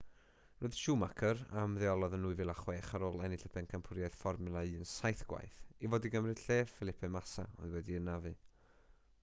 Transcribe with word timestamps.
roedd 0.61 0.75
schumacher 0.83 1.41
a 1.63 1.65
ymddeolodd 1.67 2.15
yn 2.17 2.23
2006 2.29 2.87
ar 2.99 3.03
ôl 3.09 3.19
ennill 3.27 3.45
y 3.49 3.51
bencampwriaeth 3.57 4.17
fformwla 4.21 4.63
1 4.71 4.89
saith 4.93 5.21
gwaith 5.33 5.59
i 5.85 5.91
fod 5.95 6.07
i 6.09 6.13
gymryd 6.17 6.43
lle 6.47 6.57
felipe 6.73 7.11
massa 7.17 7.45
oedd 7.61 7.77
wedi'i 7.77 8.01
anafu 8.05 8.33